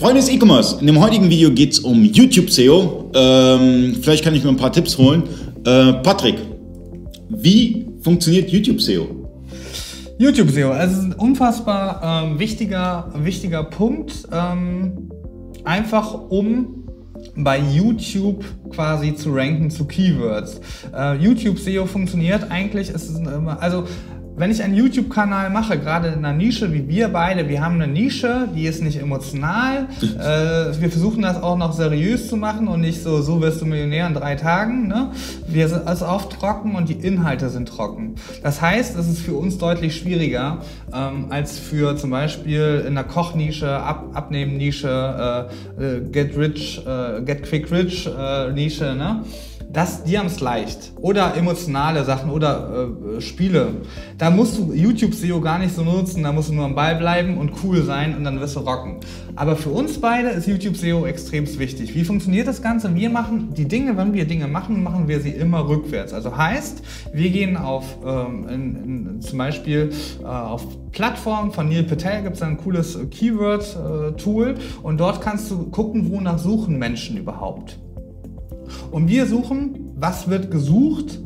Freunde 0.00 0.20
des 0.20 0.30
E-Commerce, 0.30 0.78
in 0.80 0.86
dem 0.86 0.98
heutigen 0.98 1.28
Video 1.28 1.50
geht 1.50 1.72
es 1.72 1.80
um 1.80 2.04
YouTube 2.04 2.48
SEO. 2.50 3.10
Ähm, 3.14 3.96
vielleicht 4.00 4.24
kann 4.24 4.34
ich 4.34 4.42
mir 4.42 4.48
ein 4.48 4.56
paar 4.56 4.72
Tipps 4.72 4.96
holen. 4.96 5.24
Äh, 5.66 5.92
Patrick, 6.02 6.36
wie 7.28 7.86
funktioniert 8.00 8.50
YouTube 8.50 8.80
SEO? 8.80 9.06
YouTube 10.18 10.50
SEO, 10.50 10.70
also 10.70 11.02
ein 11.02 11.12
unfassbar 11.12 12.24
ähm, 12.24 12.38
wichtiger, 12.38 13.12
wichtiger 13.14 13.64
Punkt, 13.64 14.26
ähm, 14.32 15.10
einfach 15.64 16.14
um 16.30 16.80
bei 17.36 17.58
YouTube 17.58 18.44
quasi 18.70 19.14
zu 19.14 19.32
ranken 19.32 19.70
zu 19.70 19.84
Keywords. 19.84 20.60
Äh, 20.94 21.16
YouTube 21.16 21.58
SEO 21.58 21.86
funktioniert 21.86 22.50
eigentlich, 22.50 22.90
ist 22.90 23.10
also 23.60 23.84
wenn 24.40 24.50
ich 24.50 24.62
einen 24.62 24.74
YouTube-Kanal 24.74 25.50
mache, 25.50 25.78
gerade 25.78 26.08
in 26.08 26.24
einer 26.24 26.32
Nische 26.32 26.72
wie 26.72 26.88
wir 26.88 27.08
beide, 27.08 27.46
wir 27.50 27.62
haben 27.62 27.74
eine 27.74 27.86
Nische, 27.86 28.48
die 28.54 28.64
ist 28.64 28.82
nicht 28.82 28.98
emotional. 28.98 29.86
äh, 30.02 30.80
wir 30.80 30.90
versuchen 30.90 31.20
das 31.20 31.42
auch 31.42 31.58
noch 31.58 31.74
seriös 31.74 32.28
zu 32.28 32.38
machen 32.38 32.66
und 32.66 32.80
nicht 32.80 33.02
so, 33.02 33.20
so 33.20 33.42
wirst 33.42 33.60
du 33.60 33.66
Millionär 33.66 34.06
in 34.06 34.14
drei 34.14 34.36
Tagen. 34.36 34.88
Ne? 34.88 35.10
Wir 35.46 35.68
sind 35.68 35.86
also 35.86 36.06
oft 36.06 36.32
trocken 36.32 36.74
und 36.74 36.88
die 36.88 36.94
Inhalte 36.94 37.50
sind 37.50 37.68
trocken. 37.68 38.14
Das 38.42 38.62
heißt, 38.62 38.96
es 38.96 39.08
ist 39.08 39.20
für 39.20 39.34
uns 39.34 39.58
deutlich 39.58 39.94
schwieriger 39.94 40.62
ähm, 40.90 41.26
als 41.28 41.58
für 41.58 41.96
zum 41.98 42.08
Beispiel 42.08 42.82
in 42.88 42.94
der 42.94 43.04
Kochnische, 43.04 43.70
Ab 43.70 44.06
Abnehmen-Nische, 44.14 45.48
äh, 45.78 45.84
äh, 45.84 46.00
Get 46.10 46.36
Rich, 46.38 46.80
äh, 46.86 47.20
Get 47.22 47.42
Quick 47.42 47.70
Rich 47.70 48.06
äh, 48.06 48.52
Nische. 48.52 48.94
Ne? 48.94 49.22
Das, 49.72 50.02
die 50.02 50.18
haben 50.18 50.26
es 50.26 50.40
leicht. 50.40 50.92
Oder 51.00 51.36
emotionale 51.36 52.04
Sachen 52.04 52.30
oder 52.30 52.88
äh, 53.16 53.20
Spiele. 53.20 53.68
Da 54.18 54.30
musst 54.30 54.58
du 54.58 54.72
YouTube 54.72 55.14
SEO 55.14 55.40
gar 55.40 55.58
nicht 55.58 55.74
so 55.74 55.84
nutzen, 55.84 56.24
da 56.24 56.32
musst 56.32 56.50
du 56.50 56.54
nur 56.54 56.64
am 56.64 56.74
Ball 56.74 56.96
bleiben 56.96 57.38
und 57.38 57.52
cool 57.62 57.82
sein 57.84 58.16
und 58.16 58.24
dann 58.24 58.40
wirst 58.40 58.56
du 58.56 58.60
rocken. 58.60 58.96
Aber 59.36 59.54
für 59.54 59.70
uns 59.70 60.00
beide 60.00 60.30
ist 60.30 60.48
YouTube 60.48 60.76
SEO 60.76 61.06
extrem 61.06 61.46
wichtig. 61.58 61.94
Wie 61.94 62.04
funktioniert 62.04 62.48
das 62.48 62.62
Ganze? 62.62 62.94
Wir 62.94 63.10
machen 63.10 63.54
die 63.54 63.68
Dinge, 63.68 63.96
wenn 63.96 64.12
wir 64.12 64.24
Dinge 64.24 64.48
machen, 64.48 64.82
machen 64.82 65.06
wir 65.06 65.20
sie 65.20 65.30
immer 65.30 65.68
rückwärts. 65.68 66.12
Also 66.12 66.36
heißt, 66.36 66.82
wir 67.12 67.30
gehen 67.30 67.56
auf 67.56 67.84
ähm, 68.04 68.48
in, 68.48 68.76
in, 68.76 69.20
zum 69.20 69.38
Beispiel 69.38 69.92
äh, 70.20 70.24
auf 70.24 70.66
Plattformen 70.90 71.52
von 71.52 71.68
Neil 71.68 71.84
Patel 71.84 72.24
gibt 72.24 72.36
es 72.36 72.42
ein 72.42 72.56
cooles 72.56 72.98
Keyword-Tool 73.10 74.48
äh, 74.48 74.54
und 74.82 74.98
dort 74.98 75.20
kannst 75.20 75.50
du 75.50 75.70
gucken, 75.70 76.10
wonach 76.10 76.38
suchen 76.38 76.78
Menschen 76.78 77.16
überhaupt. 77.16 77.78
Und 78.90 79.08
wir 79.08 79.26
suchen, 79.26 79.92
was 79.96 80.28
wird 80.28 80.50
gesucht 80.50 81.20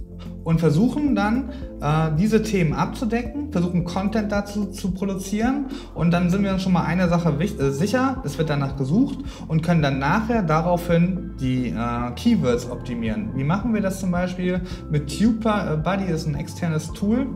und 0.44 0.60
versuchen 0.60 1.14
dann 1.14 1.50
äh, 1.80 2.10
diese 2.18 2.42
Themen 2.42 2.74
abzudecken, 2.74 3.50
versuchen 3.50 3.84
Content 3.84 4.30
dazu 4.30 4.66
zu 4.66 4.92
produzieren. 4.92 5.66
Und 5.94 6.12
dann 6.12 6.30
sind 6.30 6.44
wir 6.44 6.52
uns 6.52 6.62
schon 6.62 6.72
mal 6.72 6.84
eine 6.84 7.08
Sache 7.08 7.34
äh, 7.40 7.70
sicher, 7.70 8.22
es 8.24 8.38
wird 8.38 8.50
danach 8.50 8.76
gesucht 8.76 9.18
und 9.48 9.62
können 9.62 9.82
dann 9.82 9.98
nachher 9.98 10.42
daraufhin 10.42 11.32
die 11.40 11.68
äh, 11.68 12.10
Keywords 12.14 12.70
optimieren. 12.70 13.30
Wie 13.34 13.44
machen 13.44 13.74
wir 13.74 13.80
das 13.80 14.00
zum 14.00 14.10
Beispiel? 14.10 14.60
Mit 14.90 15.18
TubeBuddy, 15.18 16.04
ist 16.04 16.26
ein 16.26 16.34
externes 16.34 16.92
Tool, 16.92 17.26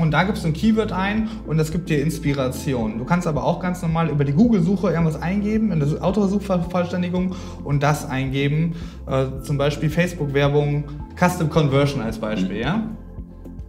und 0.00 0.10
da 0.10 0.24
gibst 0.24 0.44
du 0.44 0.48
ein 0.48 0.52
Keyword 0.52 0.92
ein 0.92 1.28
und 1.46 1.58
das 1.58 1.72
gibt 1.72 1.90
dir 1.90 2.00
Inspiration. 2.00 2.98
Du 2.98 3.04
kannst 3.04 3.26
aber 3.26 3.44
auch 3.44 3.60
ganz 3.60 3.82
normal 3.82 4.08
über 4.08 4.24
die 4.24 4.32
Google-Suche 4.32 4.90
irgendwas 4.90 5.20
eingeben, 5.20 5.72
in 5.72 5.80
der 5.80 6.02
Autosuchvervollständigung 6.02 7.34
und 7.64 7.82
das 7.82 8.08
eingeben. 8.08 8.74
Äh, 9.06 9.42
zum 9.42 9.58
Beispiel 9.58 9.90
Facebook-Werbung, 9.90 10.84
Custom 11.18 11.50
Conversion 11.50 12.02
als 12.02 12.18
Beispiel. 12.18 12.56
Mhm. 12.56 12.62
Ja? 12.62 12.82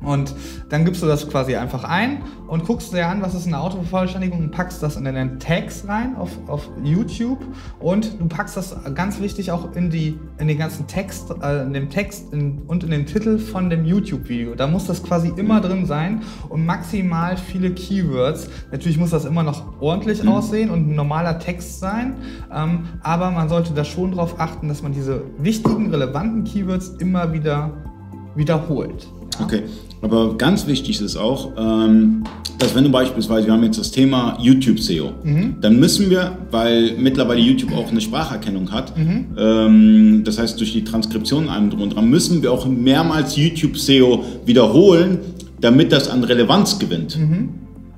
Und 0.03 0.33
dann 0.69 0.83
gibst 0.83 1.03
du 1.03 1.07
das 1.07 1.29
quasi 1.29 1.55
einfach 1.55 1.83
ein 1.83 2.23
und 2.47 2.65
guckst 2.65 2.91
dir 2.93 3.07
an, 3.07 3.21
was 3.21 3.35
ist 3.35 3.45
eine 3.45 3.59
Autovervollständigung 3.59 4.39
und 4.39 4.51
packst 4.51 4.81
das 4.81 4.95
in 4.95 5.05
deinen 5.05 5.39
Tags 5.39 5.87
rein 5.87 6.15
auf, 6.15 6.31
auf 6.47 6.69
YouTube 6.83 7.39
und 7.79 8.19
du 8.19 8.27
packst 8.27 8.57
das 8.57 8.75
ganz 8.95 9.21
wichtig 9.21 9.51
auch 9.51 9.75
in, 9.75 9.89
die, 9.89 10.19
in 10.39 10.47
den 10.47 10.57
ganzen 10.57 10.87
Text, 10.87 11.33
äh, 11.41 11.63
in 11.63 11.73
dem 11.73 11.89
Text 11.89 12.33
in, 12.33 12.63
und 12.67 12.83
in 12.83 12.91
den 12.91 13.05
Titel 13.05 13.37
von 13.37 13.69
dem 13.69 13.85
YouTube-Video. 13.85 14.55
Da 14.55 14.67
muss 14.67 14.87
das 14.87 15.03
quasi 15.03 15.31
immer 15.35 15.61
drin 15.61 15.85
sein 15.85 16.23
und 16.49 16.65
maximal 16.65 17.37
viele 17.37 17.71
Keywords. 17.71 18.49
Natürlich 18.71 18.97
muss 18.97 19.11
das 19.11 19.25
immer 19.25 19.43
noch 19.43 19.79
ordentlich 19.79 20.23
mhm. 20.23 20.29
aussehen 20.29 20.71
und 20.71 20.89
ein 20.89 20.95
normaler 20.95 21.37
Text 21.37 21.79
sein, 21.79 22.15
ähm, 22.51 22.85
aber 23.01 23.29
man 23.31 23.49
sollte 23.49 23.73
da 23.73 23.85
schon 23.85 24.11
darauf 24.11 24.39
achten, 24.39 24.67
dass 24.67 24.81
man 24.81 24.93
diese 24.93 25.23
wichtigen, 25.37 25.91
relevanten 25.91 26.43
Keywords 26.43 26.89
immer 26.99 27.33
wieder 27.33 27.71
wiederholt. 28.35 29.07
Ja? 29.37 29.45
Okay, 29.45 29.63
aber 30.01 30.37
ganz 30.37 30.67
wichtig 30.67 30.99
ist 31.01 31.15
auch, 31.15 31.51
ähm, 31.57 32.23
dass 32.57 32.75
wenn 32.75 32.83
du 32.83 32.91
beispielsweise, 32.91 33.47
wir 33.47 33.53
haben 33.53 33.63
jetzt 33.63 33.79
das 33.79 33.91
Thema 33.91 34.37
YouTube 34.41 34.79
SEO, 34.79 35.11
mhm. 35.23 35.55
dann 35.61 35.79
müssen 35.79 36.09
wir, 36.09 36.37
weil 36.51 36.95
mittlerweile 36.97 37.39
YouTube 37.39 37.71
auch 37.73 37.89
eine 37.89 38.01
Spracherkennung 38.01 38.71
hat, 38.71 38.97
mhm. 38.97 39.25
ähm, 39.37 40.21
das 40.23 40.37
heißt 40.37 40.59
durch 40.59 40.73
die 40.73 40.83
Transkription 40.83 41.49
allem 41.49 41.69
drum 41.69 41.81
und 41.81 41.95
dran, 41.95 42.09
müssen 42.09 42.41
wir 42.41 42.51
auch 42.51 42.67
mehrmals 42.67 43.35
YouTube 43.35 43.77
SEO 43.77 44.23
wiederholen, 44.45 45.19
damit 45.59 45.91
das 45.91 46.09
an 46.09 46.23
Relevanz 46.23 46.79
gewinnt. 46.79 47.17
Mhm. 47.17 47.49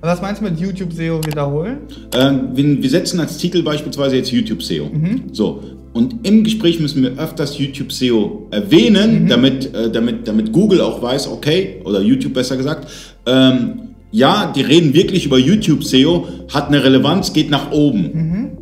Was 0.02 0.22
meinst 0.22 0.42
du 0.42 0.46
mit 0.46 0.60
YouTube 0.60 0.92
SEO 0.92 1.26
wiederholen? 1.26 1.78
Ähm, 2.14 2.50
wir, 2.54 2.84
wir, 2.84 2.90
setzen 2.90 3.22
als 3.22 3.38
Titel 3.38 3.64
beispielsweise 3.64 4.18
jetzt 4.18 4.32
YouTube 4.32 4.62
SEO. 4.62 4.90
Mhm. 4.92 5.24
So, 5.32 5.64
und 5.94 6.28
im 6.28 6.44
Gespräch 6.44 6.80
müssen 6.80 7.04
wir 7.04 7.20
öfters 7.20 7.58
YouTube 7.58 7.92
SEO 7.92 8.48
erwähnen, 8.52 9.24
mhm. 9.24 9.28
damit, 9.28 9.74
äh, 9.74 9.92
damit, 9.92 10.28
damit 10.28 10.52
Google 10.52 10.82
auch 10.82 11.02
weiß, 11.02 11.28
okay, 11.28 11.82
oder 11.86 12.02
YouTube 12.02 12.34
besser 12.34 12.58
gesagt, 12.58 12.88
ähm, 13.26 13.90
ja, 14.12 14.52
die 14.56 14.62
reden 14.62 14.94
wirklich 14.94 15.26
über 15.26 15.38
YouTube 15.38 15.84
SEO, 15.84 16.28
hat 16.54 16.68
eine 16.68 16.84
Relevanz, 16.84 17.34
geht 17.34 17.50
nach 17.50 17.72
oben. 17.72 18.02
Mhm. 18.14 18.58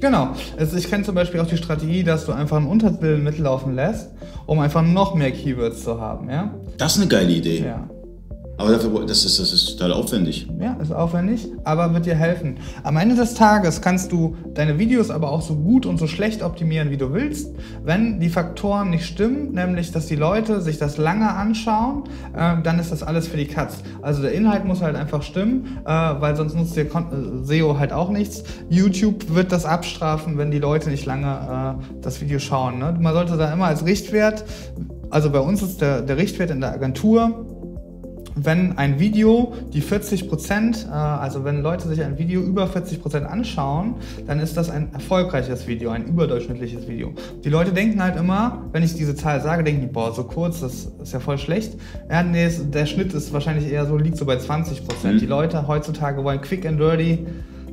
Genau. 0.00 0.34
Also 0.58 0.76
ich 0.76 0.90
kenne 0.90 1.04
zum 1.04 1.14
Beispiel 1.14 1.40
auch 1.40 1.46
die 1.46 1.56
Strategie, 1.56 2.02
dass 2.02 2.26
du 2.26 2.32
einfach 2.32 2.58
ein 2.58 2.66
Untertitel 2.66 3.16
mitlaufen 3.16 3.74
lässt, 3.74 4.10
um 4.46 4.58
einfach 4.58 4.82
noch 4.82 5.14
mehr 5.14 5.30
Keywords 5.30 5.84
zu 5.84 6.00
haben. 6.00 6.28
Ja? 6.28 6.54
Das 6.78 6.96
ist 6.96 7.00
eine 7.00 7.08
geile 7.08 7.32
Idee. 7.32 7.64
Ja. 7.64 7.88
Aber 8.58 8.70
dafür, 8.70 9.04
das, 9.06 9.24
ist, 9.24 9.38
das 9.38 9.52
ist 9.52 9.76
total 9.76 9.92
aufwendig. 9.92 10.48
Ja, 10.58 10.74
ist 10.80 10.92
aufwendig, 10.92 11.46
aber 11.64 11.92
wird 11.92 12.06
dir 12.06 12.14
helfen. 12.14 12.56
Am 12.84 12.96
Ende 12.96 13.14
des 13.14 13.34
Tages 13.34 13.82
kannst 13.82 14.12
du 14.12 14.34
deine 14.54 14.78
Videos 14.78 15.10
aber 15.10 15.30
auch 15.30 15.42
so 15.42 15.56
gut 15.56 15.84
und 15.84 15.98
so 15.98 16.06
schlecht 16.06 16.42
optimieren, 16.42 16.90
wie 16.90 16.96
du 16.96 17.12
willst. 17.12 17.54
Wenn 17.84 18.18
die 18.18 18.30
Faktoren 18.30 18.90
nicht 18.90 19.04
stimmen, 19.04 19.52
nämlich 19.52 19.92
dass 19.92 20.06
die 20.06 20.16
Leute 20.16 20.62
sich 20.62 20.78
das 20.78 20.96
lange 20.96 21.30
anschauen, 21.30 22.04
äh, 22.34 22.62
dann 22.62 22.78
ist 22.78 22.92
das 22.92 23.02
alles 23.02 23.28
für 23.28 23.36
die 23.36 23.46
Katz. 23.46 23.82
Also 24.00 24.22
der 24.22 24.32
Inhalt 24.32 24.64
muss 24.64 24.80
halt 24.80 24.96
einfach 24.96 25.22
stimmen, 25.22 25.78
äh, 25.84 25.90
weil 25.90 26.34
sonst 26.34 26.54
nutzt 26.54 26.76
dir 26.76 26.88
Kon 26.88 27.42
äh, 27.42 27.44
SEO 27.44 27.78
halt 27.78 27.92
auch 27.92 28.08
nichts. 28.08 28.42
YouTube 28.70 29.34
wird 29.34 29.52
das 29.52 29.66
abstrafen, 29.66 30.38
wenn 30.38 30.50
die 30.50 30.58
Leute 30.58 30.88
nicht 30.88 31.04
lange 31.04 31.78
äh, 31.82 32.00
das 32.00 32.22
Video 32.22 32.38
schauen. 32.38 32.78
Ne? 32.78 32.96
Man 32.98 33.12
sollte 33.12 33.36
da 33.36 33.52
immer 33.52 33.66
als 33.66 33.84
Richtwert, 33.84 34.44
also 35.10 35.30
bei 35.30 35.40
uns 35.40 35.62
ist 35.62 35.80
der, 35.80 36.02
der 36.02 36.16
Richtwert 36.16 36.50
in 36.50 36.60
der 36.60 36.72
Agentur, 36.72 37.46
wenn 38.36 38.76
ein 38.76 39.00
Video 39.00 39.54
die 39.72 39.80
40 39.80 40.28
Prozent, 40.28 40.86
äh, 40.88 40.92
also 40.92 41.44
wenn 41.44 41.62
Leute 41.62 41.88
sich 41.88 42.02
ein 42.02 42.18
Video 42.18 42.42
über 42.42 42.66
40 42.66 43.00
Prozent 43.00 43.26
anschauen, 43.26 43.94
dann 44.26 44.40
ist 44.40 44.56
das 44.56 44.70
ein 44.70 44.92
erfolgreiches 44.92 45.66
Video, 45.66 45.90
ein 45.90 46.04
überdurchschnittliches 46.04 46.86
Video. 46.86 47.14
Die 47.42 47.48
Leute 47.48 47.72
denken 47.72 48.02
halt 48.02 48.16
immer, 48.16 48.62
wenn 48.72 48.82
ich 48.82 48.94
diese 48.94 49.14
Zahl 49.14 49.40
sage, 49.40 49.64
denken 49.64 49.80
die, 49.80 49.86
boah, 49.86 50.14
so 50.14 50.24
kurz, 50.24 50.60
das 50.60 50.88
ist 51.02 51.12
ja 51.12 51.18
voll 51.18 51.38
schlecht. 51.38 51.72
Ja, 52.10 52.22
nee, 52.22 52.48
der 52.72 52.86
Schnitt 52.86 53.14
ist 53.14 53.32
wahrscheinlich 53.32 53.72
eher 53.72 53.86
so, 53.86 53.96
liegt 53.96 54.18
so 54.18 54.26
bei 54.26 54.36
20 54.36 54.86
Prozent. 54.86 55.14
Mhm. 55.14 55.20
Die 55.20 55.26
Leute 55.26 55.66
heutzutage 55.66 56.22
wollen 56.22 56.40
quick 56.42 56.66
and 56.66 56.78
dirty, 56.78 57.26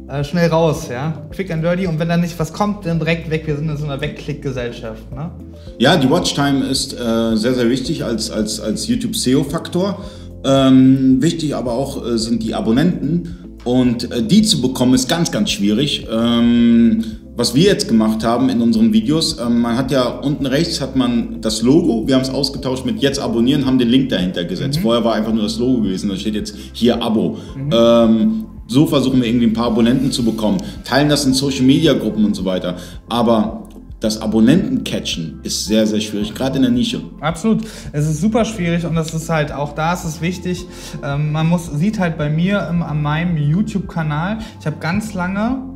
äh, 0.08 0.24
schnell 0.24 0.50
raus, 0.50 0.88
ja. 0.90 1.26
Quick 1.32 1.52
and 1.52 1.64
dirty 1.64 1.88
und 1.88 2.00
wenn 2.00 2.10
dann 2.10 2.22
nicht 2.22 2.38
was 2.40 2.54
kommt, 2.54 2.86
dann 2.86 3.00
direkt 3.00 3.30
weg. 3.30 3.48
Wir 3.48 3.56
sind 3.56 3.70
in 3.70 3.78
so 3.78 3.86
einer 3.86 4.00
Wegklick-Gesellschaft. 4.00 5.12
Ne? 5.14 5.32
Ja, 5.78 5.98
die 5.98 6.10
Watchtime 6.10 6.66
ist 6.66 6.94
äh, 6.94 7.36
sehr, 7.36 7.54
sehr 7.54 7.70
wichtig 7.70 8.04
als, 8.04 8.30
als, 8.30 8.60
als 8.60 8.88
YouTube-SEO-Faktor. 8.88 10.04
Ähm, 10.46 11.22
wichtig 11.22 11.56
aber 11.56 11.74
auch 11.74 12.06
äh, 12.06 12.18
sind 12.18 12.44
die 12.44 12.54
Abonnenten 12.54 13.60
und 13.64 14.12
äh, 14.12 14.22
die 14.24 14.42
zu 14.42 14.62
bekommen 14.62 14.94
ist 14.94 15.08
ganz, 15.08 15.32
ganz 15.32 15.52
schwierig. 15.52 16.06
Ähm, 16.12 17.04
was 17.36 17.56
wir 17.56 17.64
jetzt 17.64 17.88
gemacht 17.88 18.24
haben 18.24 18.50
in 18.50 18.62
unseren 18.62 18.94
Videos, 18.94 19.40
ähm, 19.40 19.62
man 19.62 19.76
hat 19.78 19.92
ja 19.92 20.08
unten 20.08 20.46
rechts 20.46 20.82
hat 20.82 20.96
man 20.96 21.42
das 21.42 21.62
Logo, 21.62 22.08
wir 22.08 22.16
haben 22.16 22.22
es 22.22 22.30
ausgetauscht 22.30 22.86
mit 22.86 23.02
jetzt 23.02 23.20
abonnieren, 23.20 23.66
haben 23.66 23.80
den 23.80 23.90
Link 23.90 24.10
dahinter 24.10 24.44
gesetzt. 24.44 24.80
Mhm. 24.80 24.84
Vorher 24.84 25.04
war 25.04 25.16
einfach 25.16 25.34
nur 25.34 25.44
das 25.44 25.58
Logo 25.58 25.82
gewesen, 25.82 26.10
da 26.10 26.16
steht 26.16 26.36
jetzt 26.36 26.56
hier 26.74 27.02
Abo. 27.02 27.38
Mhm. 27.56 27.70
Ähm, 27.74 28.46
so 28.68 28.86
versuchen 28.86 29.22
wir 29.22 29.28
irgendwie 29.28 29.48
ein 29.48 29.54
paar 29.54 29.68
Abonnenten 29.68 30.12
zu 30.12 30.24
bekommen, 30.24 30.58
teilen 30.84 31.10
das 31.10 31.26
in 31.26 31.34
Social 31.34 31.64
Media 31.64 31.94
Gruppen 31.94 32.24
und 32.24 32.36
so 32.36 32.46
weiter. 32.46 32.78
Aber 33.10 33.63
das 34.04 34.22
Abonnenten-Catchen 34.22 35.40
ist 35.44 35.66
sehr, 35.66 35.88
sehr 35.88 36.02
schwierig, 36.02 36.36
gerade 36.36 36.58
in 36.58 36.64
der 36.64 36.72
Nische. 36.72 37.02
Absolut. 37.22 37.62
Es 37.94 38.06
ist 38.06 38.20
super 38.20 38.44
schwierig 38.44 38.86
und 38.86 38.96
das 38.96 39.14
ist 39.14 39.30
halt 39.30 39.54
auch 39.54 39.74
da 39.74 39.94
ist 39.94 40.04
es 40.04 40.20
wichtig. 40.20 40.66
Ähm, 41.02 41.32
man 41.32 41.48
muss, 41.48 41.68
sieht 41.68 42.00
halt 42.00 42.18
bei 42.18 42.30
mir 42.30 42.68
im, 42.70 42.84
an 42.84 43.02
meinem 43.02 43.38
YouTube-Kanal, 43.38 44.40
ich 44.60 44.66
habe 44.66 44.76
ganz 44.82 45.14
lange 45.14 45.70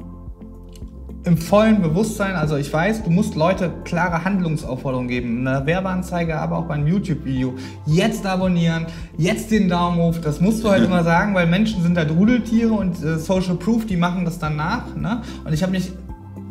im 1.23 1.37
vollen 1.37 1.81
Bewusstsein, 1.81 2.35
also 2.35 2.57
ich 2.57 2.71
weiß, 2.71 3.03
du 3.03 3.11
musst 3.11 3.35
Leute 3.35 3.71
klare 3.85 4.25
Handlungsaufforderungen 4.25 5.07
geben. 5.07 5.47
Eine 5.47 5.65
Werbeanzeige, 5.65 6.37
aber 6.37 6.57
auch 6.57 6.65
beim 6.65 6.85
YouTube-Video. 6.85 7.55
Jetzt 7.85 8.25
abonnieren, 8.25 8.87
jetzt 9.17 9.51
den 9.51 9.69
Daumen 9.69 9.99
hoch. 9.99 10.15
Das 10.21 10.41
musst 10.41 10.63
du 10.63 10.69
halt 10.69 10.83
immer 10.85 11.03
sagen, 11.03 11.33
weil 11.33 11.47
Menschen 11.47 11.81
sind 11.81 11.97
halt 11.97 12.11
Rudeltiere 12.11 12.73
und 12.73 13.01
äh, 13.03 13.19
Social 13.19 13.55
Proof, 13.55 13.85
die 13.85 13.97
machen 13.97 14.25
das 14.25 14.37
dann 14.37 14.57
nach. 14.57 14.95
Ne? 14.95 15.21
Und 15.45 15.53
ich 15.53 15.63
habe 15.63 15.71
mich 15.71 15.91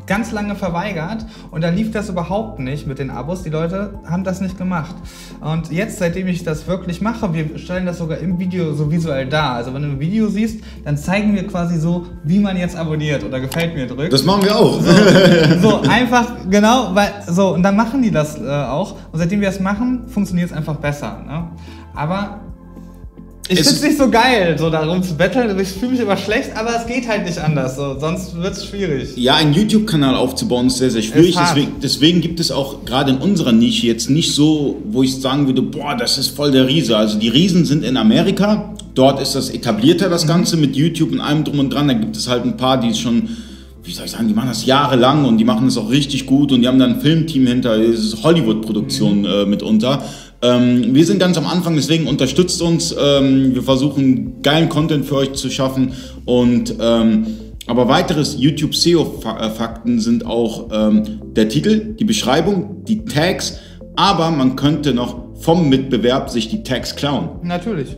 ganz 0.07 0.33
lange 0.33 0.55
verweigert 0.55 1.27
und 1.51 1.63
da 1.63 1.69
lief 1.69 1.91
das 1.91 2.09
überhaupt 2.09 2.59
nicht 2.59 2.87
mit 2.87 2.99
den 2.99 3.11
Abos. 3.11 3.43
Die 3.43 3.51
Leute 3.51 3.99
haben 4.09 4.25
das 4.25 4.41
nicht 4.41 4.57
gemacht. 4.59 4.95
Und 5.41 5.73
jetzt, 5.73 5.99
seitdem 5.99 6.29
ich 6.29 6.45
das 6.45 6.67
wirklich 6.67 7.01
mache, 7.01 7.35
wir 7.35 7.59
stellen 7.59 7.87
das 7.87 7.99
sogar 7.99 8.19
im 8.19 8.39
Video 8.39 8.73
so 8.73 8.91
visuell 8.91 9.27
dar. 9.27 9.55
Also 9.55 9.75
wenn 9.75 9.83
du 9.83 9.89
ein 9.89 10.01
Video 10.01 10.29
siehst, 10.29 10.63
dann 10.85 10.97
zeigen 10.97 11.35
wir 11.35 11.47
quasi 11.47 11.79
so, 11.79 12.07
wie 12.25 12.39
man 12.39 12.57
jetzt 12.57 12.77
abonniert 12.77 13.25
oder 13.25 13.41
gefällt 13.41 13.75
mir 13.75 13.87
drückt. 13.87 14.13
Das 14.13 14.25
machen 14.25 14.45
wir 14.45 14.57
auch. 14.57 14.81
So, 14.81 15.61
so 15.61 15.81
einfach, 15.89 16.33
genau, 16.49 16.95
weil 16.95 17.13
so, 17.29 17.55
und 17.55 17.63
dann 17.63 17.77
machen 17.77 18.03
die 18.03 18.11
das 18.11 18.41
äh, 18.41 18.49
auch. 18.49 18.93
Und 19.13 19.19
seitdem 19.19 19.41
wir 19.41 19.49
das 19.49 19.61
machen, 19.61 20.09
funktioniert 20.09 20.51
es 20.51 20.57
einfach 20.57 20.77
besser. 20.77 21.23
Ne? 21.27 21.49
Aber 21.95 22.41
ich 23.49 23.59
finde 23.59 23.71
es 23.71 23.83
nicht 23.83 23.99
so 23.99 24.11
geil, 24.11 24.57
so 24.59 24.71
darum 24.71 25.03
zu 25.03 25.15
betteln. 25.15 25.59
Ich 25.59 25.69
fühle 25.69 25.93
mich 25.93 26.01
immer 26.01 26.17
schlecht, 26.17 26.51
aber 26.57 26.71
es 26.77 26.87
geht 26.87 27.07
halt 27.09 27.25
nicht 27.25 27.39
anders. 27.39 27.77
So. 27.77 27.97
Sonst 27.99 28.35
wird 28.41 28.55
es 28.55 28.65
schwierig. 28.67 29.11
Ja, 29.17 29.37
einen 29.37 29.53
YouTube-Kanal 29.55 30.15
aufzubauen 30.17 30.67
ist 30.67 30.79
sehr, 30.79 30.91
sehr 30.91 31.03
schwierig. 31.03 31.37
Deswegen, 31.39 31.73
deswegen 31.83 32.21
gibt 32.21 32.41
es 32.41 32.51
auch 32.51 32.85
gerade 32.85 33.13
in 33.13 33.19
unserer 33.19 33.53
Nische 33.53 33.87
jetzt 33.87 34.11
nicht 34.11 34.35
so, 34.35 34.83
wo 34.91 35.03
ich 35.03 35.17
sagen 35.21 35.47
würde, 35.47 35.63
boah, 35.63 35.97
das 35.97 36.19
ist 36.19 36.29
voll 36.37 36.51
der 36.51 36.67
Riese. 36.67 36.97
Also 36.97 37.19
die 37.19 37.29
Riesen 37.29 37.65
sind 37.65 37.85
in 37.85 37.97
Amerika. 37.97 38.75
Dort 38.95 39.21
ist 39.21 39.35
das 39.35 39.51
etablierter, 39.51 40.07
Mhm. 40.07 40.11
das 40.11 40.27
Ganze 40.27 40.57
mit 40.57 40.75
YouTube 40.75 41.13
und 41.13 41.21
allem 41.21 41.45
drum 41.45 41.59
und 41.59 41.71
dran. 41.71 41.89
Da 41.89 41.95
gibt 41.95 42.17
es 42.17 42.29
halt 42.29 42.45
ein 42.45 42.57
paar, 42.57 42.81
die 42.81 42.89
es 42.89 42.99
schon, 42.99 43.29
wie 43.85 43.93
soll 43.93 44.07
ich 44.07 44.11
sagen, 44.11 44.27
die 44.27 44.35
machen 44.35 44.49
das 44.49 44.65
jahrelang 44.67 45.25
und 45.27 45.39
die 45.39 45.45
machen 45.45 45.67
das 45.67 45.77
auch 45.77 45.91
richtig 45.91 46.27
gut 46.27 46.51
und 46.51 46.63
die 46.63 46.67
haben 46.69 46.79
dann 46.79 46.95
ein 46.95 47.01
Filmteam 47.01 47.47
hinter. 47.47 47.77
Es 47.79 48.01
ist 48.01 48.23
Hollywood-Produktion 48.23 49.21
Mhm. 49.21 49.25
äh, 49.27 49.45
mitunter. 49.47 50.03
Ähm, 50.47 50.95
wir 50.95 51.05
sind 51.05 51.19
ganz 51.19 51.37
am 51.37 51.47
Anfang, 51.47 51.75
deswegen 51.75 52.07
unterstützt 52.07 52.63
uns. 52.63 52.95
Ähm, 52.99 53.55
wir 53.55 53.63
versuchen 53.63 54.43
geilen 54.43 54.69
Content 54.69 55.05
für 55.05 55.17
euch 55.17 55.33
zu 55.33 55.51
schaffen 55.51 55.93
und 56.25 56.75
ähm, 56.81 57.27
aber 57.69 57.89
weiteres 57.89 58.37
YouTube 58.39 58.77
SEO-Fakten 58.77 59.99
sind 59.99 60.25
auch 60.25 60.69
ähm, 60.73 61.21
der 61.35 61.49
Titel, 61.49 61.97
die 61.99 62.05
Beschreibung, 62.05 62.85
die 62.85 63.05
Tags, 63.05 63.59
aber 63.97 64.31
man 64.31 64.55
könnte 64.55 64.95
noch 64.95 65.35
vom 65.41 65.69
Mitbewerb 65.69 66.31
sich 66.31 66.49
die 66.49 66.63
Tags 66.63 66.95
klauen. 66.95 67.41
Natürlich. 67.43 67.97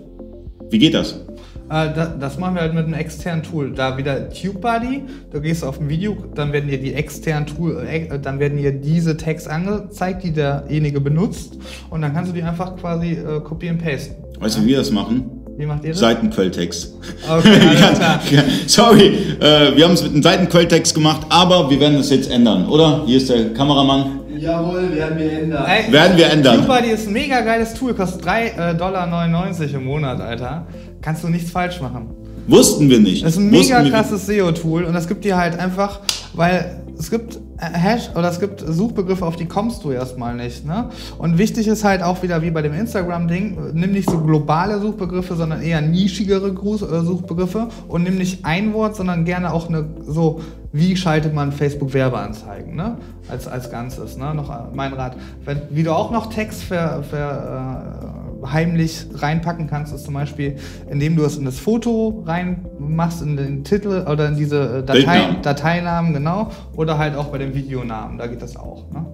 Wie 0.70 0.78
geht 0.78 0.94
das? 0.94 1.27
Äh, 1.70 1.92
da, 1.94 2.06
das 2.18 2.38
machen 2.38 2.54
wir 2.54 2.62
halt 2.62 2.74
mit 2.74 2.84
einem 2.84 2.94
externen 2.94 3.42
Tool. 3.42 3.72
Da 3.72 3.96
wieder 3.98 4.30
TubeBuddy, 4.30 5.02
du 5.30 5.40
gehst 5.40 5.64
auf 5.64 5.78
ein 5.80 5.88
Video, 5.88 6.16
dann 6.34 6.52
werden 6.52 6.70
dir 6.70 6.78
die 6.78 6.94
externen 6.94 7.46
Tool, 7.46 7.86
äh, 7.86 8.18
dann 8.18 8.40
werden 8.40 8.56
dir 8.56 8.72
diese 8.72 9.16
Tags 9.16 9.46
angezeigt, 9.46 10.24
die 10.24 10.32
derjenige 10.32 11.00
benutzt 11.00 11.58
und 11.90 12.00
dann 12.00 12.14
kannst 12.14 12.30
du 12.30 12.34
die 12.34 12.42
einfach 12.42 12.76
quasi 12.76 13.12
äh, 13.12 13.40
kopieren, 13.40 13.76
pasten. 13.76 14.14
Weißt 14.40 14.56
du, 14.58 14.62
wie 14.62 14.68
wir 14.68 14.78
das 14.78 14.90
machen? 14.90 15.30
Wie 15.58 15.66
macht 15.66 15.84
ihr 15.84 15.90
das? 15.90 15.98
Seitenquelltext. 15.98 16.94
Okay, 17.28 17.60
alles 17.68 17.98
klar. 17.98 18.20
Ja, 18.30 18.42
sorry, 18.66 19.06
äh, 19.40 19.76
wir 19.76 19.84
haben 19.84 19.94
es 19.94 20.02
mit 20.04 20.12
einem 20.12 20.22
Seitenquelltext 20.22 20.94
gemacht, 20.94 21.26
aber 21.28 21.68
wir 21.68 21.80
werden 21.80 21.98
das 21.98 22.10
jetzt 22.10 22.30
ändern, 22.30 22.66
oder? 22.68 23.02
Hier 23.04 23.18
ist 23.18 23.28
der 23.28 23.52
Kameramann. 23.52 24.20
Jawohl, 24.38 24.94
werden 24.94 25.18
wir 25.18 25.32
ändern. 25.32 25.64
Ey, 25.66 25.92
Werden 25.92 26.16
wir 26.16 26.30
ändern. 26.30 26.60
TubeBuddy 26.60 26.90
ist 26.90 27.08
ein 27.08 27.12
mega 27.12 27.40
geiles 27.40 27.74
Tool, 27.74 27.92
kostet 27.92 28.24
3,99 28.24 28.74
Dollar 28.76 29.74
im 29.74 29.84
Monat, 29.84 30.20
Alter. 30.20 30.66
Kannst 31.00 31.24
du 31.24 31.28
nichts 31.28 31.50
falsch 31.50 31.80
machen. 31.80 32.10
Wussten 32.48 32.88
wir 32.88 32.98
nicht. 32.98 33.24
Das 33.24 33.32
ist 33.32 33.38
ein 33.38 33.50
mega 33.50 33.82
krasses 33.88 34.26
SEO-Tool 34.26 34.84
und 34.84 34.94
das 34.94 35.06
gibt 35.06 35.24
dir 35.24 35.36
halt 35.36 35.58
einfach, 35.58 36.00
weil 36.34 36.82
es 36.98 37.10
gibt 37.10 37.36
äh, 37.58 37.66
Hash 37.72 38.10
oder 38.14 38.30
es 38.30 38.40
gibt 38.40 38.64
Suchbegriffe, 38.66 39.24
auf 39.24 39.36
die 39.36 39.46
kommst 39.46 39.84
du 39.84 39.92
erstmal 39.92 40.34
nicht. 40.34 40.66
Ne? 40.66 40.88
Und 41.18 41.38
wichtig 41.38 41.68
ist 41.68 41.84
halt 41.84 42.02
auch 42.02 42.22
wieder 42.22 42.42
wie 42.42 42.50
bei 42.50 42.62
dem 42.62 42.72
Instagram-Ding, 42.72 43.74
nimm 43.74 43.92
nicht 43.92 44.08
so 44.10 44.18
globale 44.18 44.80
Suchbegriffe, 44.80 45.36
sondern 45.36 45.60
eher 45.60 45.80
nischigere 45.80 46.48
äh, 46.48 47.04
Suchbegriffe 47.04 47.68
und 47.86 48.02
nimm 48.02 48.16
nicht 48.16 48.44
ein 48.44 48.72
Wort, 48.72 48.96
sondern 48.96 49.24
gerne 49.24 49.52
auch 49.52 49.68
eine 49.68 49.84
so, 50.06 50.40
wie 50.72 50.96
schaltet 50.96 51.34
man 51.34 51.52
Facebook-Werbeanzeigen, 51.52 52.74
ne? 52.74 52.96
Als, 53.28 53.46
als 53.46 53.70
Ganzes, 53.70 54.16
ne? 54.16 54.34
Noch 54.34 54.50
äh, 54.50 54.74
mein 54.74 54.92
Rat. 54.92 55.16
Wenn, 55.44 55.62
wie 55.70 55.82
du 55.82 55.92
auch 55.92 56.10
noch 56.10 56.32
Text 56.32 56.62
ver, 56.62 57.02
ver, 57.02 58.27
heimlich 58.46 59.06
reinpacken 59.14 59.66
kannst, 59.68 59.94
ist 59.94 60.04
zum 60.04 60.14
Beispiel, 60.14 60.56
indem 60.90 61.16
du 61.16 61.24
es 61.24 61.36
in 61.36 61.44
das 61.44 61.58
Foto 61.58 62.22
reinmachst, 62.26 63.22
in 63.22 63.36
den 63.36 63.64
Titel 63.64 64.04
oder 64.10 64.28
in 64.28 64.36
diese 64.36 64.78
äh, 64.78 64.82
Datei, 64.82 64.92
Bildnamen. 64.92 65.42
Dateinamen, 65.42 66.14
genau, 66.14 66.50
oder 66.74 66.98
halt 66.98 67.16
auch 67.16 67.26
bei 67.26 67.38
den 67.38 67.54
Videonamen, 67.54 68.18
da 68.18 68.26
geht 68.26 68.42
das 68.42 68.56
auch. 68.56 68.90
Ne? 68.92 69.06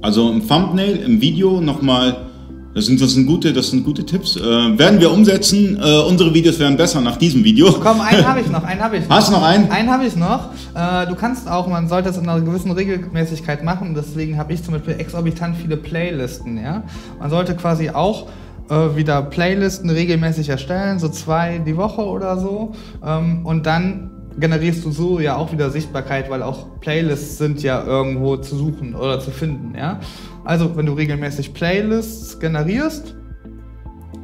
Also 0.00 0.30
im 0.30 0.46
Thumbnail, 0.46 0.96
im 0.96 1.20
Video 1.20 1.60
nochmal, 1.60 2.28
das 2.74 2.86
sind, 2.86 3.00
das 3.00 3.14
sind 3.14 3.26
gute, 3.26 3.52
das 3.52 3.70
sind 3.70 3.84
gute 3.84 4.06
Tipps. 4.06 4.36
Äh, 4.36 4.40
werden 4.78 5.00
wir 5.00 5.10
umsetzen. 5.10 5.76
Äh, 5.82 6.00
unsere 6.02 6.32
Videos 6.32 6.60
werden 6.60 6.76
besser 6.76 7.00
nach 7.00 7.16
diesem 7.16 7.42
Video. 7.42 7.72
Komm, 7.72 8.00
einen 8.00 8.24
habe 8.24 8.40
ich 8.40 8.48
noch, 8.48 8.62
einen 8.62 8.80
habe 8.80 8.98
ich 8.98 9.08
noch. 9.08 9.16
Hast 9.16 9.30
du 9.30 9.32
noch 9.32 9.42
einen? 9.42 9.68
Einen 9.70 9.90
habe 9.90 10.06
ich 10.06 10.14
noch. 10.14 10.50
Äh, 10.74 11.06
du 11.08 11.16
kannst 11.16 11.48
auch, 11.48 11.66
man 11.66 11.88
sollte 11.88 12.10
es 12.10 12.16
in 12.16 12.28
einer 12.28 12.40
gewissen 12.40 12.70
Regelmäßigkeit 12.70 13.64
machen. 13.64 13.94
Deswegen 13.96 14.38
habe 14.38 14.52
ich 14.52 14.62
zum 14.62 14.74
Beispiel 14.74 14.94
exorbitant 14.98 15.56
viele 15.56 15.76
Playlisten. 15.76 16.62
Ja? 16.62 16.84
Man 17.18 17.30
sollte 17.30 17.56
quasi 17.56 17.90
auch 17.90 18.28
äh, 18.70 18.96
wieder 18.96 19.22
Playlisten 19.22 19.90
regelmäßig 19.90 20.48
erstellen, 20.48 20.98
so 20.98 21.08
zwei 21.08 21.58
die 21.58 21.76
Woche 21.76 22.02
oder 22.02 22.38
so. 22.38 22.72
Ähm, 23.04 23.44
und 23.44 23.66
dann 23.66 24.10
generierst 24.38 24.84
du 24.84 24.90
so 24.90 25.20
ja 25.20 25.36
auch 25.36 25.52
wieder 25.52 25.70
Sichtbarkeit, 25.70 26.30
weil 26.30 26.42
auch 26.42 26.80
Playlists 26.80 27.38
sind 27.38 27.62
ja 27.62 27.84
irgendwo 27.84 28.36
zu 28.36 28.56
suchen 28.56 28.94
oder 28.94 29.20
zu 29.20 29.30
finden. 29.30 29.76
Ja? 29.76 30.00
Also, 30.44 30.76
wenn 30.76 30.86
du 30.86 30.92
regelmäßig 30.92 31.54
Playlists 31.54 32.38
generierst, 32.38 33.14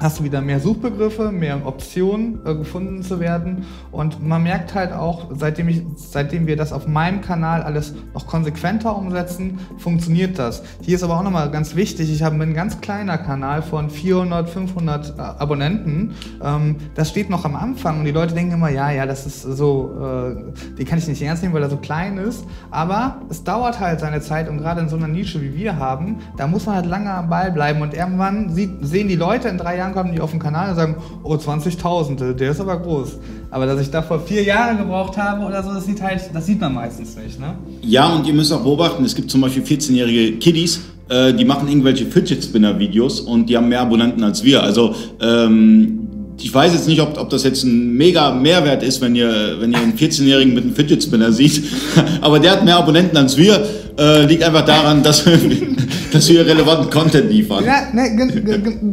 hast 0.04 0.18
du 0.18 0.24
wieder 0.24 0.42
mehr 0.42 0.60
Suchbegriffe, 0.60 1.32
mehr 1.32 1.66
Optionen 1.66 2.40
äh, 2.44 2.54
gefunden 2.54 3.02
zu 3.02 3.20
werden. 3.20 3.64
Und 3.90 4.22
man 4.22 4.42
merkt 4.42 4.74
halt 4.74 4.92
auch, 4.92 5.30
seitdem, 5.32 5.68
ich, 5.68 5.82
seitdem 5.96 6.46
wir 6.46 6.56
das 6.56 6.74
auf 6.74 6.86
meinem 6.86 7.22
Kanal 7.22 7.62
alles 7.62 7.94
noch 8.12 8.26
konsequenter 8.26 8.94
umsetzen, 8.94 9.58
funktioniert 9.78 10.38
das. 10.38 10.62
Hier 10.82 10.96
ist 10.96 11.02
aber 11.02 11.18
auch 11.18 11.22
nochmal 11.22 11.50
ganz 11.50 11.74
wichtig, 11.74 12.12
ich 12.12 12.22
habe 12.22 12.34
ein 12.34 12.52
ganz 12.52 12.82
kleiner 12.82 13.16
Kanal 13.16 13.62
von 13.62 13.88
400, 13.88 14.50
500 14.50 15.14
äh, 15.16 15.22
Abonnenten. 15.22 16.12
Ähm, 16.42 16.76
das 16.94 17.08
steht 17.08 17.30
noch 17.30 17.46
am 17.46 17.56
Anfang 17.56 18.00
und 18.00 18.04
die 18.04 18.10
Leute 18.10 18.34
denken 18.34 18.52
immer, 18.52 18.68
ja, 18.68 18.90
ja, 18.90 19.06
das 19.06 19.24
ist 19.24 19.40
so, 19.40 19.90
äh, 20.02 20.74
den 20.74 20.84
kann 20.84 20.98
ich 20.98 21.08
nicht 21.08 21.22
ernst 21.22 21.42
nehmen, 21.42 21.54
weil 21.54 21.62
er 21.62 21.70
so 21.70 21.78
klein 21.78 22.18
ist. 22.18 22.44
Aber 22.70 23.22
es 23.30 23.42
dauert 23.42 23.80
halt 23.80 24.00
seine 24.00 24.20
Zeit 24.20 24.50
und 24.50 24.58
gerade 24.58 24.82
in 24.82 24.90
so 24.90 24.96
einer 24.96 25.08
Nische 25.08 25.40
wie 25.40 25.54
wir 25.54 25.78
haben, 25.78 26.18
da 26.36 26.46
muss 26.46 26.66
man 26.66 26.74
halt 26.74 26.86
lange 26.86 27.10
am 27.10 27.30
Ball 27.30 27.50
bleiben 27.50 27.80
und 27.80 27.94
irgendwann 27.94 28.50
sieht, 28.50 28.70
sehen 28.82 29.08
die 29.08 29.16
Leute 29.16 29.48
in 29.48 29.56
drei 29.56 29.78
Jahren 29.78 29.93
kommen 29.94 30.12
die 30.12 30.20
auf 30.20 30.32
den 30.32 30.40
Kanal 30.40 30.74
sagen, 30.74 30.96
oh 31.22 31.34
20.000, 31.34 32.34
der 32.34 32.50
ist 32.50 32.60
aber 32.60 32.78
groß. 32.78 33.16
Aber 33.50 33.64
dass 33.64 33.80
ich 33.80 33.90
davor 33.90 34.20
vier 34.20 34.42
Jahre 34.42 34.76
gebraucht 34.76 35.16
habe 35.16 35.46
oder 35.46 35.62
so, 35.62 35.72
das 35.72 35.86
sieht 35.86 36.02
halt, 36.02 36.20
das 36.34 36.44
sieht 36.44 36.60
man 36.60 36.74
meistens 36.74 37.16
nicht, 37.16 37.40
ne? 37.40 37.54
Ja, 37.80 38.14
und 38.14 38.26
ihr 38.26 38.34
müsst 38.34 38.52
auch 38.52 38.62
beobachten, 38.62 39.04
es 39.04 39.14
gibt 39.14 39.30
zum 39.30 39.40
Beispiel 39.40 39.62
14-jährige 39.62 40.38
Kiddies, 40.38 40.80
äh, 41.08 41.32
die 41.32 41.44
machen 41.44 41.68
irgendwelche 41.68 42.06
Fidget 42.06 42.44
Spinner 42.44 42.78
Videos 42.78 43.20
und 43.20 43.48
die 43.48 43.56
haben 43.56 43.68
mehr 43.68 43.80
Abonnenten 43.80 44.22
als 44.24 44.42
wir. 44.42 44.62
Also 44.62 44.94
ähm, 45.20 46.08
ich 46.40 46.52
weiß 46.52 46.72
jetzt 46.72 46.88
nicht, 46.88 47.00
ob, 47.00 47.16
ob 47.18 47.30
das 47.30 47.44
jetzt 47.44 47.62
ein 47.62 47.92
mega 47.92 48.32
Mehrwert 48.32 48.82
ist, 48.82 49.00
wenn 49.00 49.14
ihr, 49.14 49.56
wenn 49.60 49.72
ihr 49.72 49.78
einen 49.78 49.94
14-Jährigen 49.94 50.54
mit 50.54 50.64
einem 50.64 50.74
Fidget 50.74 51.02
Spinner 51.02 51.32
seht, 51.32 51.62
aber 52.20 52.40
der 52.40 52.52
hat 52.52 52.64
mehr 52.64 52.76
Abonnenten 52.76 53.16
als 53.16 53.36
wir. 53.36 53.64
Äh, 53.96 54.26
liegt 54.26 54.42
einfach 54.42 54.64
daran, 54.64 55.02
dass 55.04 55.24
dass 56.14 56.28
wir 56.28 56.46
relevanten 56.46 56.90
Content 56.90 57.28
liefern. 57.28 57.64
Ja, 57.64 57.88
ne, 57.92 58.32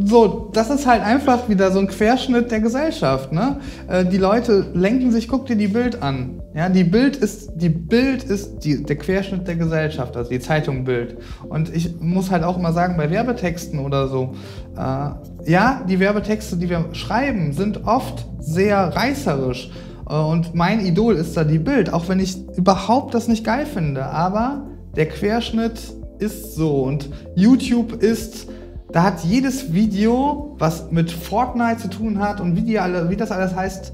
so, 0.04 0.50
das 0.52 0.70
ist 0.70 0.86
halt 0.86 1.02
einfach 1.02 1.48
wieder 1.48 1.70
so 1.70 1.78
ein 1.78 1.86
Querschnitt 1.86 2.50
der 2.50 2.60
Gesellschaft, 2.60 3.32
ne? 3.32 3.60
Äh, 3.88 4.04
die 4.04 4.18
Leute 4.18 4.66
lenken 4.74 5.12
sich, 5.12 5.28
guck 5.28 5.46
dir 5.46 5.54
die 5.54 5.68
Bild 5.68 6.02
an. 6.02 6.42
Ja, 6.54 6.68
die 6.68 6.82
Bild 6.82 7.16
ist, 7.16 7.52
die 7.54 7.68
Bild 7.68 8.24
ist 8.24 8.58
die, 8.64 8.82
der 8.82 8.96
Querschnitt 8.96 9.46
der 9.46 9.54
Gesellschaft, 9.54 10.16
also 10.16 10.30
die 10.30 10.40
Zeitung 10.40 10.84
Bild. 10.84 11.16
Und 11.48 11.74
ich 11.74 12.00
muss 12.00 12.30
halt 12.32 12.42
auch 12.42 12.58
immer 12.58 12.72
sagen, 12.72 12.96
bei 12.96 13.08
Werbetexten 13.08 13.78
oder 13.78 14.08
so, 14.08 14.34
äh, 14.76 15.50
ja, 15.50 15.84
die 15.88 16.00
Werbetexte, 16.00 16.56
die 16.56 16.68
wir 16.68 16.86
schreiben, 16.92 17.52
sind 17.52 17.86
oft 17.86 18.26
sehr 18.40 18.78
reißerisch. 18.78 19.70
Äh, 20.10 20.14
Und 20.14 20.56
mein 20.56 20.84
Idol 20.84 21.14
ist 21.14 21.36
da 21.36 21.44
die 21.44 21.60
Bild, 21.60 21.92
auch 21.92 22.08
wenn 22.08 22.18
ich 22.18 22.36
überhaupt 22.56 23.14
das 23.14 23.28
nicht 23.28 23.44
geil 23.44 23.64
finde. 23.64 24.06
Aber 24.06 24.66
der 24.96 25.06
Querschnitt 25.06 25.80
ist 26.18 26.54
so 26.54 26.82
und 26.82 27.08
YouTube 27.34 28.02
ist, 28.02 28.46
da 28.92 29.04
hat 29.04 29.24
jedes 29.24 29.72
Video, 29.72 30.54
was 30.58 30.90
mit 30.90 31.10
Fortnite 31.10 31.82
zu 31.82 31.88
tun 31.88 32.18
hat 32.18 32.40
und 32.40 32.56
wie, 32.56 32.62
die 32.62 32.78
alle, 32.78 33.08
wie 33.08 33.16
das 33.16 33.30
alles 33.30 33.54
heißt, 33.54 33.92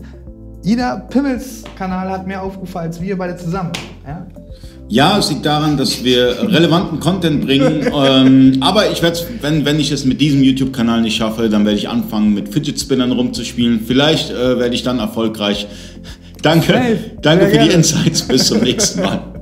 jeder 0.65 1.07
Pimmels-Kanal 1.09 2.11
hat 2.11 2.27
mehr 2.27 2.43
Aufrufe 2.43 2.81
als 2.81 3.01
wir 3.01 3.17
beide 3.17 3.37
zusammen. 3.37 3.73
Ja? 4.07 4.27
Ja, 4.91 5.19
es 5.19 5.29
liegt 5.31 5.45
daran, 5.45 5.77
dass 5.77 6.03
wir 6.03 6.51
relevanten 6.51 6.99
Content 6.99 7.45
bringen. 7.45 7.87
ähm, 7.95 8.57
aber 8.61 8.91
ich 8.91 9.03
werde, 9.03 9.19
wenn, 9.43 9.65
wenn 9.65 9.79
ich 9.79 9.93
es 9.93 10.05
mit 10.05 10.21
diesem 10.21 10.43
YouTube-Kanal 10.43 11.03
nicht 11.03 11.17
schaffe, 11.17 11.49
dann 11.49 11.65
werde 11.67 11.79
ich 11.79 11.89
anfangen, 11.89 12.33
mit 12.33 12.49
Fidget 12.49 12.81
Spinnern 12.81 13.13
rumzuspielen. 13.13 13.81
Vielleicht 13.87 14.31
äh, 14.31 14.59
werde 14.59 14.75
ich 14.75 14.83
dann 14.83 14.99
erfolgreich. 14.99 15.69
Danke, 16.43 16.73
Safe. 16.73 16.99
danke 17.21 17.45
Sehr 17.45 17.53
für 17.53 17.59
die 17.59 17.69
gerne. 17.69 17.73
Insights. 17.73 18.23
Bis 18.23 18.47
zum 18.47 18.61
nächsten 18.61 19.03
Mal. 19.03 19.21